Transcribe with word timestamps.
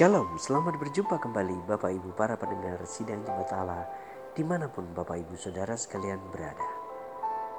Shalom, 0.00 0.40
selamat 0.40 0.80
berjumpa 0.80 1.20
kembali 1.20 1.68
Bapak 1.68 1.92
Ibu 1.92 2.16
para 2.16 2.32
pendengar 2.32 2.80
Sidang 2.88 3.20
Jemaat 3.20 3.52
Allah 3.52 3.84
di 4.32 4.40
mana 4.40 4.64
pun 4.64 4.88
Bapak 4.96 5.28
Ibu 5.28 5.36
Saudara 5.36 5.76
sekalian 5.76 6.16
berada. 6.32 6.64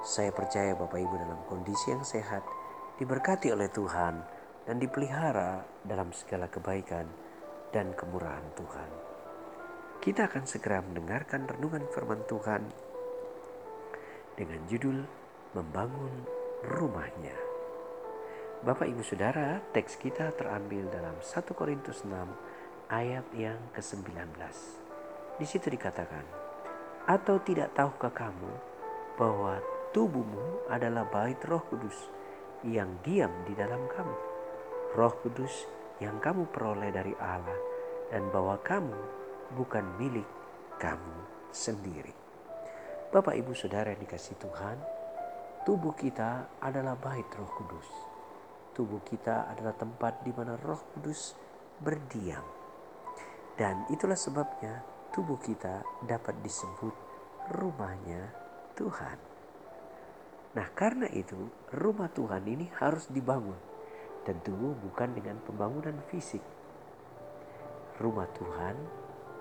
Saya 0.02 0.34
percaya 0.34 0.74
Bapak 0.74 0.98
Ibu 0.98 1.22
dalam 1.22 1.38
kondisi 1.46 1.94
yang 1.94 2.02
sehat, 2.02 2.42
diberkati 2.98 3.54
oleh 3.54 3.70
Tuhan 3.70 4.26
dan 4.66 4.82
dipelihara 4.82 5.62
dalam 5.86 6.10
segala 6.18 6.50
kebaikan 6.50 7.06
dan 7.70 7.94
kemurahan 7.94 8.50
Tuhan. 8.58 8.90
Kita 10.02 10.26
akan 10.26 10.42
segera 10.50 10.82
mendengarkan 10.82 11.46
renungan 11.46 11.86
firman 11.94 12.26
Tuhan 12.26 12.66
dengan 14.34 14.66
judul 14.66 14.98
Membangun 15.54 16.26
Rumahnya. 16.66 17.51
Bapak 18.62 18.94
Ibu 18.94 19.02
Saudara, 19.02 19.58
teks 19.74 19.98
kita 19.98 20.38
terambil 20.38 20.86
dalam 20.94 21.18
1 21.18 21.58
Korintus 21.58 22.06
6 22.06 22.14
ayat 22.94 23.26
yang 23.34 23.58
ke-19. 23.74 24.38
Di 25.42 25.50
situ 25.50 25.66
dikatakan, 25.66 26.22
"Atau 27.10 27.42
tidak 27.42 27.74
tahukah 27.74 28.14
kamu 28.14 28.54
bahwa 29.18 29.58
tubuhmu 29.98 30.70
adalah 30.70 31.10
bait 31.10 31.42
Roh 31.50 31.66
Kudus 31.74 32.06
yang 32.62 33.02
diam 33.02 33.34
di 33.50 33.58
dalam 33.58 33.82
kamu? 33.90 34.18
Roh 34.94 35.14
Kudus 35.26 35.66
yang 35.98 36.22
kamu 36.22 36.46
peroleh 36.54 36.94
dari 36.94 37.18
Allah 37.18 37.58
dan 38.14 38.30
bahwa 38.30 38.62
kamu 38.62 39.00
bukan 39.58 39.90
milik 39.98 40.30
kamu 40.78 41.50
sendiri." 41.50 42.14
Bapak 43.10 43.34
Ibu 43.42 43.58
Saudara 43.58 43.90
yang 43.90 44.06
dikasih 44.06 44.38
Tuhan, 44.38 44.78
tubuh 45.66 45.98
kita 45.98 46.62
adalah 46.62 46.94
bait 46.94 47.26
Roh 47.34 47.50
Kudus 47.58 48.11
tubuh 48.72 49.04
kita 49.04 49.52
adalah 49.52 49.76
tempat 49.76 50.24
di 50.24 50.32
mana 50.32 50.56
Roh 50.56 50.82
Kudus 50.96 51.36
berdiam. 51.80 52.44
Dan 53.56 53.86
itulah 53.92 54.18
sebabnya 54.18 54.82
tubuh 55.12 55.38
kita 55.38 55.84
dapat 56.08 56.40
disebut 56.40 56.96
rumahnya 57.52 58.32
Tuhan. 58.80 59.18
Nah, 60.52 60.68
karena 60.76 61.08
itu 61.12 61.38
rumah 61.72 62.12
Tuhan 62.12 62.44
ini 62.48 62.68
harus 62.80 63.08
dibangun. 63.08 63.60
Tentu 64.28 64.54
bukan 64.56 65.16
dengan 65.16 65.40
pembangunan 65.44 65.96
fisik. 66.12 66.44
Rumah 68.00 68.28
Tuhan 68.36 68.76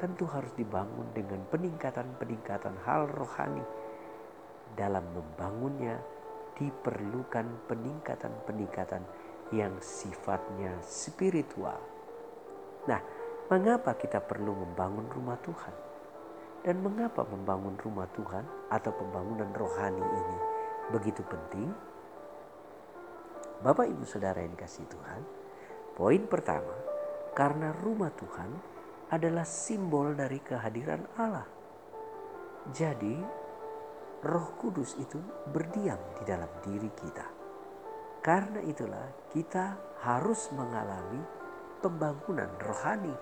tentu 0.00 0.25
harus 0.31 0.50
dibangun 0.56 1.12
dengan 1.12 1.44
peningkatan-peningkatan 1.50 2.75
hal 2.89 3.11
rohani. 3.11 3.65
Dalam 4.72 5.05
membangunnya 5.12 5.98
diperlukan 6.56 7.69
peningkatan-peningkatan 7.69 9.03
yang 9.51 9.75
sifatnya 9.83 10.79
spiritual. 10.87 11.79
Nah, 12.87 13.03
mengapa 13.51 13.98
kita 13.98 14.23
perlu 14.23 14.55
membangun 14.55 15.11
rumah 15.11 15.39
Tuhan? 15.43 15.75
Dan 16.61 16.84
mengapa 16.84 17.25
membangun 17.25 17.73
rumah 17.81 18.05
Tuhan 18.12 18.45
atau 18.69 18.93
pembangunan 18.93 19.48
rohani 19.56 20.05
ini 20.05 20.39
begitu 20.93 21.25
penting? 21.25 21.73
Bapak 23.65 23.89
Ibu 23.89 24.05
Saudara 24.05 24.45
yang 24.45 24.53
dikasih 24.56 24.84
Tuhan, 24.89 25.21
poin 25.97 26.21
pertama, 26.28 26.73
karena 27.33 27.73
rumah 27.81 28.12
Tuhan 28.12 28.51
adalah 29.09 29.45
simbol 29.48 30.12
dari 30.12 30.41
kehadiran 30.41 31.03
Allah. 31.17 31.48
Jadi, 32.71 33.17
Roh 34.21 34.48
Kudus 34.61 35.01
itu 35.01 35.17
berdiam 35.48 35.98
di 36.21 36.23
dalam 36.28 36.48
diri 36.61 36.93
kita. 36.93 37.39
Karena 38.20 38.60
itulah 38.60 39.32
kita 39.32 39.80
harus 40.04 40.52
mengalami 40.52 41.24
pembangunan 41.80 42.52
rohani. 42.60 43.16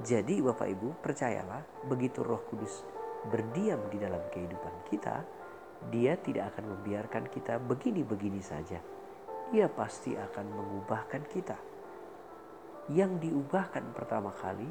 Jadi 0.00 0.40
Bapak 0.40 0.68
Ibu 0.68 1.00
percayalah 1.04 1.88
begitu 1.88 2.24
roh 2.24 2.40
kudus 2.48 2.84
berdiam 3.28 3.80
di 3.92 4.00
dalam 4.00 4.20
kehidupan 4.32 4.88
kita, 4.88 5.24
dia 5.92 6.16
tidak 6.16 6.56
akan 6.56 6.72
membiarkan 6.76 7.24
kita 7.28 7.60
begini-begini 7.60 8.40
saja. 8.40 8.80
Dia 9.52 9.68
pasti 9.70 10.16
akan 10.16 10.46
mengubahkan 10.56 11.22
kita. 11.30 11.58
Yang 12.90 13.28
diubahkan 13.28 13.92
pertama 13.94 14.30
kali 14.34 14.66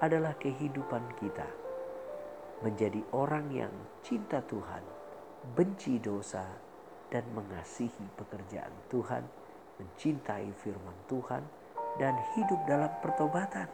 adalah 0.00 0.34
kehidupan 0.38 1.18
kita. 1.18 1.46
Menjadi 2.64 3.04
orang 3.12 3.52
yang 3.52 3.74
cinta 4.00 4.40
Tuhan, 4.40 4.82
benci 5.52 6.00
dosa, 6.00 6.46
dan 7.16 7.24
mengasihi 7.32 8.12
pekerjaan 8.20 8.76
Tuhan, 8.92 9.24
mencintai 9.80 10.52
firman 10.60 10.92
Tuhan, 11.08 11.40
dan 11.96 12.12
hidup 12.36 12.60
dalam 12.68 12.92
pertobatan. 13.00 13.64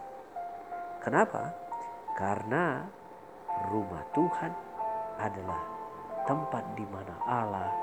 Kenapa? 1.03 1.51
Karena 2.15 2.87
rumah 3.67 4.07
Tuhan 4.15 4.55
adalah 5.19 5.59
tempat 6.23 6.63
di 6.79 6.87
mana 6.87 7.19
Allah 7.27 7.75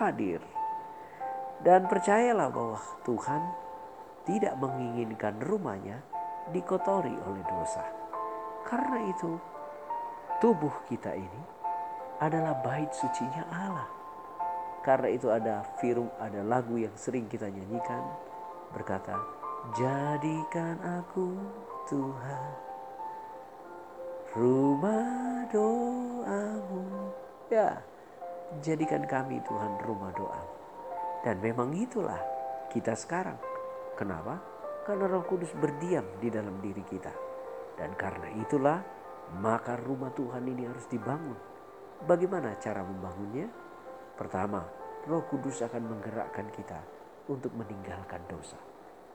hadir. 0.00 0.40
Dan 1.60 1.84
percayalah 1.84 2.48
bahwa 2.48 2.80
Tuhan 3.04 3.42
tidak 4.24 4.56
menginginkan 4.56 5.36
rumahnya 5.44 6.00
dikotori 6.48 7.12
oleh 7.12 7.44
dosa. 7.44 7.84
Karena 8.64 9.04
itu, 9.04 9.36
tubuh 10.40 10.72
kita 10.88 11.12
ini 11.12 11.42
adalah 12.24 12.56
bait 12.64 12.88
sucinya 12.96 13.44
Allah. 13.52 14.03
Karena 14.84 15.08
itu 15.08 15.32
ada 15.32 15.64
firman, 15.80 16.12
ada 16.20 16.44
lagu 16.44 16.76
yang 16.76 16.92
sering 16.92 17.24
kita 17.24 17.48
nyanyikan 17.48 18.04
berkata, 18.76 19.16
"Jadikan 19.72 20.76
aku 21.00 21.40
Tuhan 21.88 22.44
rumah 24.36 25.48
doamu." 25.48 26.84
Ya, 27.48 27.80
jadikan 28.60 29.08
kami 29.08 29.40
Tuhan 29.48 29.80
rumah 29.88 30.12
doa. 30.12 30.42
Dan 31.24 31.40
memang 31.40 31.72
itulah 31.72 32.20
kita 32.68 32.92
sekarang. 32.92 33.40
Kenapa? 33.96 34.36
Karena 34.84 35.08
Roh 35.08 35.24
Kudus 35.24 35.48
berdiam 35.56 36.04
di 36.20 36.28
dalam 36.28 36.60
diri 36.60 36.84
kita. 36.84 37.12
Dan 37.80 37.96
karena 37.96 38.28
itulah 38.36 38.84
maka 39.40 39.80
rumah 39.80 40.12
Tuhan 40.12 40.44
ini 40.44 40.68
harus 40.68 40.84
dibangun. 40.92 41.40
Bagaimana 42.04 42.52
cara 42.60 42.84
membangunnya? 42.84 43.63
Pertama, 44.14 44.62
Roh 45.10 45.26
Kudus 45.26 45.58
akan 45.66 45.90
menggerakkan 45.90 46.46
kita 46.54 46.78
untuk 47.26 47.50
meninggalkan 47.58 48.22
dosa. 48.30 48.56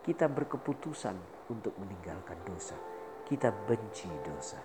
Kita 0.03 0.27
berkeputusan 0.27 1.47
untuk 1.47 1.71
meninggalkan 1.79 2.35
dosa. 2.43 2.75
Kita 3.23 3.53
benci 3.53 4.11
dosa. 4.25 4.59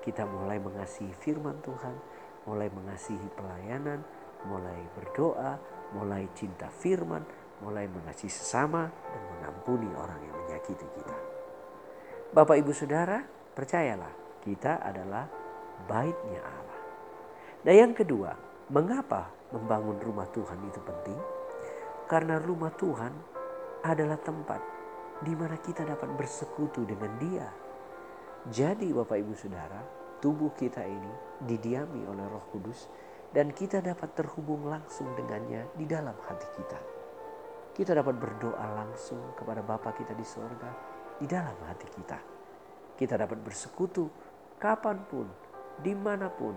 Kita 0.00 0.24
mulai 0.24 0.56
mengasihi 0.62 1.12
firman 1.12 1.60
Tuhan, 1.60 1.96
mulai 2.46 2.70
mengasihi 2.70 3.28
pelayanan, 3.36 4.00
mulai 4.46 4.80
berdoa, 4.94 5.58
mulai 5.92 6.24
cinta 6.32 6.70
firman, 6.70 7.26
mulai 7.60 7.90
mengasihi 7.90 8.30
sesama 8.30 8.88
dan 8.88 9.22
mengampuni 9.36 9.90
orang 9.92 10.20
yang 10.22 10.36
menyakiti 10.46 10.86
kita. 10.96 11.16
Bapak 12.32 12.56
Ibu 12.62 12.72
Saudara, 12.72 13.20
percayalah 13.52 14.40
kita 14.40 14.80
adalah 14.80 15.26
baitnya 15.84 16.40
Allah. 16.40 16.80
Dan 17.66 17.74
yang 17.74 17.92
kedua, 17.92 18.34
mengapa 18.70 19.35
membangun 19.56 19.96
rumah 19.96 20.28
Tuhan 20.28 20.60
itu 20.68 20.80
penting? 20.84 21.18
Karena 22.06 22.36
rumah 22.36 22.70
Tuhan 22.76 23.12
adalah 23.82 24.20
tempat 24.20 24.60
di 25.24 25.32
mana 25.32 25.56
kita 25.56 25.82
dapat 25.82 26.12
bersekutu 26.12 26.84
dengan 26.84 27.16
Dia. 27.16 27.48
Jadi, 28.46 28.92
Bapak 28.92 29.16
Ibu 29.16 29.34
Saudara, 29.34 29.80
tubuh 30.20 30.52
kita 30.54 30.84
ini 30.84 31.12
didiami 31.42 32.04
oleh 32.04 32.24
Roh 32.28 32.44
Kudus 32.52 32.86
dan 33.32 33.50
kita 33.50 33.82
dapat 33.82 34.14
terhubung 34.14 34.68
langsung 34.68 35.10
dengannya 35.16 35.66
di 35.74 35.84
dalam 35.88 36.14
hati 36.28 36.48
kita. 36.54 36.78
Kita 37.76 37.92
dapat 37.92 38.16
berdoa 38.16 38.66
langsung 38.76 39.36
kepada 39.36 39.60
Bapa 39.60 39.92
kita 39.92 40.16
di 40.16 40.24
sorga 40.24 40.70
di 41.20 41.26
dalam 41.28 41.56
hati 41.64 41.88
kita. 41.90 42.18
Kita 42.96 43.20
dapat 43.20 43.36
bersekutu 43.44 44.08
kapan 44.56 45.04
pun, 45.04 45.28
di 45.76 45.92
mana 45.92 46.32
pun, 46.32 46.56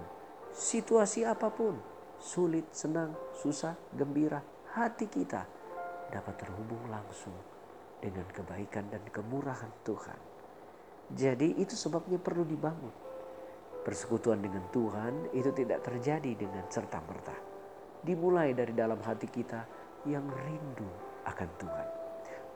situasi 0.55 1.27
apa 1.27 1.51
pun 1.51 1.98
sulit, 2.19 2.67
senang, 2.75 3.15
susah, 3.39 3.79
gembira, 3.95 4.43
hati 4.75 5.07
kita 5.07 5.47
dapat 6.11 6.35
terhubung 6.35 6.83
langsung 6.91 7.33
dengan 8.03 8.27
kebaikan 8.31 8.91
dan 8.91 9.03
kemurahan 9.07 9.71
Tuhan. 9.87 10.19
Jadi 11.09 11.57
itu 11.57 11.73
sebabnya 11.73 12.21
perlu 12.21 12.45
dibangun. 12.45 12.93
Persekutuan 13.81 14.43
dengan 14.43 14.67
Tuhan 14.69 15.33
itu 15.33 15.49
tidak 15.55 15.81
terjadi 15.81 16.35
dengan 16.35 16.67
serta-merta. 16.67 17.33
Dimulai 18.03 18.53
dari 18.53 18.75
dalam 18.75 18.99
hati 19.01 19.27
kita 19.27 19.65
yang 20.05 20.27
rindu 20.27 20.87
akan 21.25 21.49
Tuhan. 21.57 21.87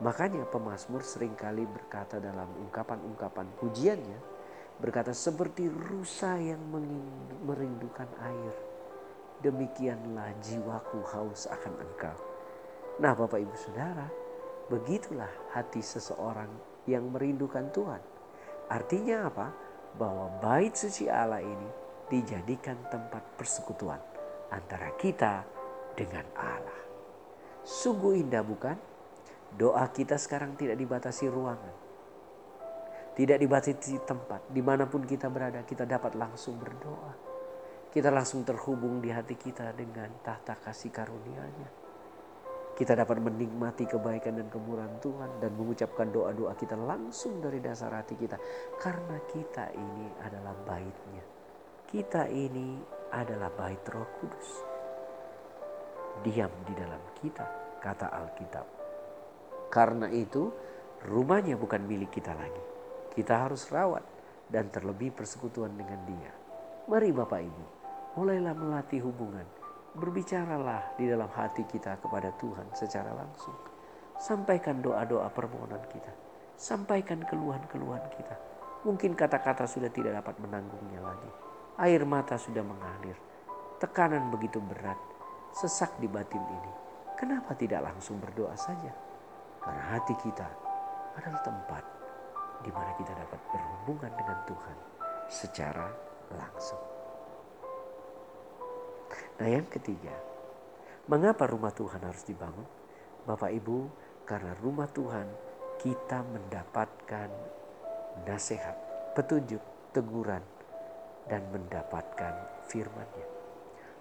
Makanya 0.03 0.43
pemazmur 0.51 1.01
sering 1.01 1.33
kali 1.33 1.63
berkata 1.63 2.19
dalam 2.19 2.47
ungkapan-ungkapan 2.67 3.47
pujiannya, 3.57 4.19
berkata 4.83 5.15
seperti 5.15 5.71
rusa 5.71 6.35
yang 6.37 6.59
merindukan 7.47 8.09
air 8.19 8.72
demikianlah 9.43 10.31
jiwaku 10.39 11.03
haus 11.11 11.45
akan 11.51 11.75
engkau. 11.83 12.17
Nah 13.03 13.11
Bapak 13.11 13.43
Ibu 13.43 13.55
Saudara, 13.59 14.07
begitulah 14.71 15.29
hati 15.51 15.83
seseorang 15.83 16.49
yang 16.87 17.11
merindukan 17.11 17.67
Tuhan. 17.75 17.99
Artinya 18.71 19.27
apa? 19.27 19.47
Bahwa 19.99 20.31
bait 20.41 20.73
suci 20.73 21.11
Allah 21.11 21.43
ini 21.43 21.69
dijadikan 22.07 22.79
tempat 22.89 23.21
persekutuan 23.37 23.99
antara 24.49 24.89
kita 24.97 25.45
dengan 25.93 26.25
Allah. 26.33 26.81
Sungguh 27.63 28.19
indah 28.19 28.41
bukan? 28.41 28.75
Doa 29.53 29.85
kita 29.93 30.17
sekarang 30.17 30.57
tidak 30.57 30.81
dibatasi 30.81 31.29
ruangan. 31.29 31.75
Tidak 33.13 33.37
dibatasi 33.37 34.01
tempat. 34.01 34.49
Di 34.49 34.65
mana 34.65 34.89
pun 34.89 35.05
kita 35.05 35.29
berada 35.29 35.61
kita 35.61 35.85
dapat 35.85 36.17
langsung 36.17 36.57
berdoa. 36.57 37.22
Kita 37.93 38.09
langsung 38.09 38.41
terhubung 38.41 38.97
di 38.97 39.13
hati 39.13 39.37
kita 39.37 39.69
dengan 39.77 40.09
tahta 40.25 40.57
kasih 40.57 40.89
karunia-Nya 40.89 41.83
kita 42.73 42.97
dapat 42.97 43.21
menikmati 43.21 43.85
kebaikan 43.85 44.41
dan 44.41 44.49
kemurahan 44.49 44.97
Tuhan 44.97 45.37
dan 45.37 45.53
mengucapkan 45.53 46.09
doa-doa 46.09 46.57
kita 46.57 46.73
langsung 46.73 47.37
dari 47.37 47.61
dasar 47.61 47.93
hati 47.93 48.17
kita. 48.17 48.37
Karena 48.81 49.21
kita 49.29 49.69
ini 49.77 50.09
adalah 50.25 50.57
baitnya. 50.65 51.23
Kita 51.85 52.25
ini 52.25 52.81
adalah 53.13 53.53
bait 53.53 53.85
roh 53.93 54.09
kudus. 54.17 54.49
Diam 56.25 56.49
di 56.65 56.73
dalam 56.73 57.01
kita, 57.21 57.77
kata 57.77 58.09
Alkitab. 58.09 58.65
Karena 59.69 60.09
itu 60.09 60.49
rumahnya 61.05 61.53
bukan 61.53 61.85
milik 61.85 62.17
kita 62.17 62.33
lagi. 62.33 62.63
Kita 63.13 63.45
harus 63.45 63.69
rawat 63.69 64.01
dan 64.49 64.73
terlebih 64.73 65.13
persekutuan 65.13 65.77
dengan 65.77 66.01
dia. 66.09 66.33
Mari 66.89 67.13
Bapak 67.13 67.41
Ibu, 67.45 67.82
mulailah 68.13 68.53
melatih 68.53 69.01
hubungan 69.01 69.45
berbicaralah 69.93 70.97
di 70.97 71.05
dalam 71.05 71.29
hati 71.29 71.65
kita 71.69 72.01
kepada 72.01 72.33
Tuhan 72.41 72.73
secara 72.73 73.13
langsung. 73.13 73.53
Sampaikan 74.17 74.81
doa-doa 74.81 75.29
permohonan 75.29 75.81
kita. 75.89 76.09
Sampaikan 76.57 77.21
keluhan-keluhan 77.25 78.01
kita. 78.13 78.35
Mungkin 78.85 79.13
kata-kata 79.13 79.69
sudah 79.69 79.89
tidak 79.93 80.17
dapat 80.21 80.37
menanggungnya 80.41 81.01
lagi. 81.01 81.31
Air 81.81 82.05
mata 82.05 82.37
sudah 82.37 82.61
mengalir. 82.61 83.17
Tekanan 83.81 84.29
begitu 84.33 84.61
berat. 84.61 84.97
Sesak 85.53 85.97
di 86.01 86.09
batin 86.09 86.41
ini. 86.41 86.71
Kenapa 87.13 87.53
tidak 87.53 87.85
langsung 87.85 88.17
berdoa 88.17 88.57
saja? 88.57 88.89
Karena 89.61 89.83
hati 89.97 90.13
kita 90.17 90.49
adalah 91.13 91.41
tempat 91.45 91.83
di 92.65 92.71
mana 92.73 92.91
kita 92.97 93.13
dapat 93.13 93.39
berhubungan 93.53 94.11
dengan 94.17 94.37
Tuhan 94.49 94.77
secara 95.29 95.87
langsung. 96.33 97.02
Nah 99.41 99.49
yang 99.49 99.65
ketiga, 99.65 100.13
mengapa 101.09 101.49
rumah 101.49 101.73
Tuhan 101.73 102.05
harus 102.05 102.21
dibangun? 102.25 102.65
Bapak 103.25 103.49
Ibu, 103.49 103.89
karena 104.27 104.53
rumah 104.61 104.85
Tuhan 104.91 105.25
kita 105.81 106.21
mendapatkan 106.21 107.29
nasihat, 108.29 108.77
petunjuk, 109.17 109.61
teguran, 109.89 110.43
dan 111.25 111.43
mendapatkan 111.49 112.63
firman-Nya. 112.69 113.27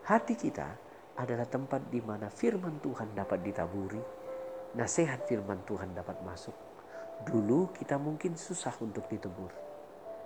Hati 0.04 0.34
kita 0.34 0.68
adalah 1.16 1.46
tempat 1.46 1.86
di 1.88 2.02
mana 2.02 2.26
firman 2.28 2.82
Tuhan 2.82 3.14
dapat 3.14 3.40
ditaburi, 3.40 4.02
nasihat 4.74 5.24
firman 5.24 5.62
Tuhan 5.64 5.94
dapat 5.94 6.18
masuk. 6.26 6.54
Dulu 7.22 7.70
kita 7.70 7.96
mungkin 7.96 8.34
susah 8.34 8.74
untuk 8.82 9.06
ditegur, 9.06 9.54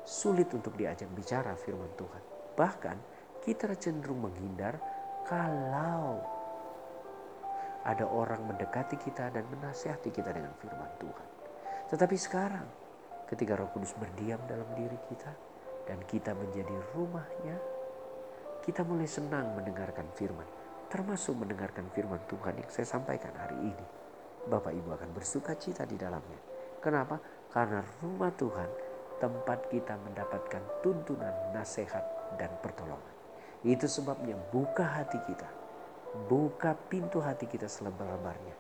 sulit 0.09 0.49
untuk 0.57 0.73
diajak 0.75 1.13
bicara 1.13 1.53
firman 1.55 1.93
Tuhan. 1.95 2.23
Bahkan 2.57 2.97
kita 3.45 3.69
cenderung 3.77 4.25
menghindar 4.25 4.81
kalau 5.27 6.23
ada 7.87 8.03
orang 8.07 8.47
mendekati 8.47 8.99
kita 8.99 9.31
dan 9.31 9.47
menasihati 9.47 10.11
kita 10.11 10.35
dengan 10.35 10.51
firman 10.59 10.91
Tuhan. 10.99 11.29
Tetapi 11.91 12.17
sekarang 12.19 12.67
ketika 13.31 13.55
Roh 13.59 13.71
Kudus 13.71 13.95
berdiam 13.95 14.39
dalam 14.51 14.67
diri 14.75 14.99
kita 15.07 15.31
dan 15.87 16.03
kita 16.07 16.35
menjadi 16.35 16.75
rumahnya, 16.95 17.59
kita 18.67 18.83
mulai 18.83 19.07
senang 19.07 19.55
mendengarkan 19.55 20.11
firman, 20.19 20.47
termasuk 20.91 21.39
mendengarkan 21.39 21.87
firman 21.95 22.19
Tuhan 22.27 22.59
yang 22.59 22.71
saya 22.71 22.87
sampaikan 22.87 23.35
hari 23.39 23.71
ini. 23.71 23.87
Bapak 24.47 24.75
Ibu 24.75 24.95
akan 24.95 25.11
bersuka 25.15 25.55
cita 25.59 25.87
di 25.87 25.95
dalamnya. 25.99 26.39
Kenapa? 26.83 27.19
Karena 27.51 27.83
rumah 28.03 28.31
Tuhan 28.35 28.71
tempat 29.19 29.71
kita 29.71 29.99
mendapatkan 30.07 30.63
tuntunan, 30.83 31.35
nasihat, 31.55 32.03
dan 32.39 32.51
pertolongan. 32.63 33.16
Itu 33.65 33.89
sebabnya 33.89 34.37
buka 34.53 34.85
hati 34.85 35.17
kita. 35.25 35.49
Buka 36.29 36.77
pintu 36.93 37.23
hati 37.25 37.49
kita 37.49 37.71
selebar-lebarnya. 37.71 38.57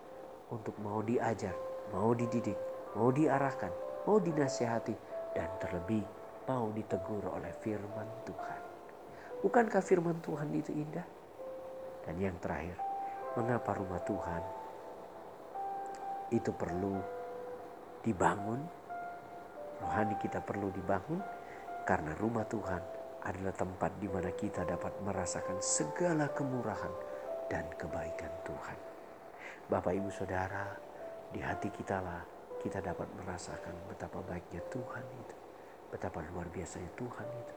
Untuk 0.52 0.78
mau 0.80 1.02
diajar, 1.02 1.52
mau 1.92 2.14
dididik, 2.16 2.56
mau 2.96 3.12
diarahkan, 3.12 3.72
mau 4.08 4.16
dinasihati. 4.16 4.94
Dan 5.36 5.52
terlebih 5.60 6.00
mau 6.48 6.72
ditegur 6.72 7.28
oleh 7.28 7.52
firman 7.60 8.08
Tuhan. 8.24 8.60
Bukankah 9.44 9.82
firman 9.84 10.16
Tuhan 10.24 10.48
itu 10.56 10.72
indah? 10.72 11.04
Dan 12.08 12.16
yang 12.16 12.38
terakhir, 12.40 12.78
mengapa 13.36 13.76
rumah 13.76 14.00
Tuhan 14.00 14.42
itu 16.32 16.50
perlu 16.56 16.96
dibangun? 18.00 18.64
Rohani 19.76 20.16
kita 20.24 20.40
perlu 20.40 20.72
dibangun 20.72 21.20
karena 21.84 22.16
rumah 22.16 22.48
Tuhan 22.48 22.95
adalah 23.26 23.50
tempat 23.50 23.98
di 23.98 24.06
mana 24.06 24.30
kita 24.30 24.62
dapat 24.62 24.94
merasakan 25.02 25.58
segala 25.58 26.30
kemurahan 26.30 26.94
dan 27.50 27.66
kebaikan 27.74 28.30
Tuhan. 28.46 28.78
Bapak 29.66 29.98
Ibu 29.98 30.10
Saudara, 30.14 30.70
di 31.34 31.42
hati 31.42 31.66
kita 31.74 31.98
lah 31.98 32.22
kita 32.62 32.78
dapat 32.78 33.10
merasakan 33.18 33.74
betapa 33.90 34.22
baiknya 34.22 34.62
Tuhan 34.70 35.02
itu. 35.26 35.36
Betapa 35.90 36.22
luar 36.30 36.46
biasanya 36.54 36.90
Tuhan 36.94 37.26
itu. 37.26 37.54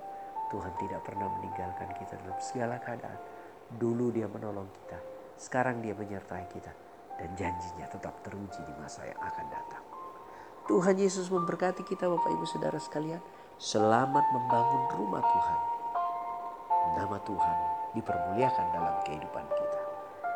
Tuhan 0.50 0.74
tidak 0.81 1.01
pernah 1.06 1.30
meninggalkan 1.38 1.89
kita 2.01 2.18
dalam 2.18 2.39
segala 2.42 2.81
keadaan. 2.81 3.22
Dulu 3.69 4.10
dia 4.10 4.25
menolong 4.25 4.65
kita, 4.74 4.98
sekarang 5.38 5.86
dia 5.86 5.94
menyertai 5.94 6.45
kita. 6.50 6.74
Dan 7.22 7.36
janjinya 7.38 7.86
tetap 7.86 8.25
teruji 8.25 8.63
di 8.65 8.74
masa 8.81 9.06
yang 9.06 9.22
akan 9.22 9.45
datang. 9.54 9.99
Tuhan 10.69 11.01
Yesus 11.01 11.33
memberkati 11.33 11.81
kita 11.81 12.06
Bapak 12.06 12.30
Ibu 12.30 12.45
Saudara 12.45 12.77
sekalian. 12.77 13.18
Selamat 13.57 14.21
membangun 14.30 14.86
rumah 14.94 15.25
Tuhan. 15.25 15.60
Nama 16.94 17.18
Tuhan 17.25 17.57
dipermuliakan 17.98 18.66
dalam 18.77 18.95
kehidupan 19.01 19.45
kita. 19.50 19.81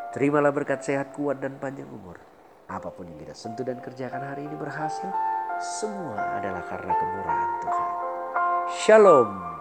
Terimalah 0.10 0.50
berkat 0.50 0.82
sehat, 0.82 1.14
kuat, 1.14 1.38
dan 1.38 1.62
panjang 1.62 1.86
umur. 1.86 2.18
Apa 2.66 2.90
pun 2.90 3.06
yang 3.06 3.22
kita 3.22 3.38
sentuh 3.38 3.62
dan 3.62 3.78
kerjakan 3.78 4.26
hari 4.26 4.50
ini 4.50 4.58
berhasil. 4.58 5.14
Semua 5.62 6.42
adalah 6.42 6.66
karena 6.66 6.94
kemurahan 6.98 7.52
Tuhan. 7.62 7.90
Shalom. 8.74 9.53